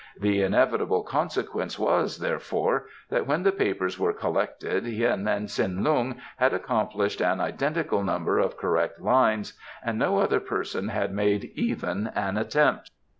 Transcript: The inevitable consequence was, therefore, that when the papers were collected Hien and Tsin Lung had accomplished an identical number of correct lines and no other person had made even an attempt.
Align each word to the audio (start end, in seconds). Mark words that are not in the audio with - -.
The 0.19 0.41
inevitable 0.41 1.03
consequence 1.03 1.77
was, 1.77 2.17
therefore, 2.17 2.87
that 3.09 3.27
when 3.27 3.43
the 3.43 3.51
papers 3.51 3.99
were 3.99 4.13
collected 4.13 4.83
Hien 4.83 5.27
and 5.27 5.47
Tsin 5.47 5.83
Lung 5.83 6.15
had 6.37 6.55
accomplished 6.55 7.21
an 7.21 7.39
identical 7.39 8.01
number 8.03 8.39
of 8.39 8.57
correct 8.57 8.99
lines 8.99 9.53
and 9.85 9.99
no 9.99 10.17
other 10.17 10.39
person 10.39 10.87
had 10.87 11.13
made 11.13 11.51
even 11.53 12.07
an 12.15 12.39
attempt. 12.39 12.89